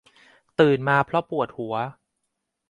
[0.59, 1.75] ตื่นมาเพราะปวดหัว